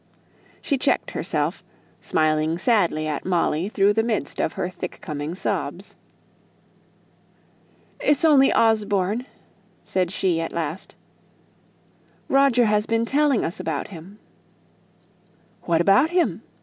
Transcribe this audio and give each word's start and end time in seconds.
She 0.63 0.79
checked 0.79 1.11
herself, 1.11 1.63
smiling 1.99 2.57
sadly 2.57 3.05
at 3.07 3.23
Molly 3.23 3.69
through 3.69 3.93
the 3.93 4.01
midst 4.01 4.41
of 4.41 4.53
her 4.53 4.67
thick 4.67 4.97
coming 4.99 5.35
sobs. 5.35 5.95
"It's 7.99 8.25
only 8.25 8.51
Osborne," 8.51 9.27
said 9.85 10.09
she, 10.11 10.41
at 10.41 10.53
last. 10.53 10.95
"Roger 12.29 12.65
has 12.65 12.87
been 12.87 13.05
telling 13.05 13.45
us 13.45 13.59
about 13.59 13.89
him." 13.89 14.17
"What 15.65 15.81
about 15.81 16.09
him?" 16.09 16.41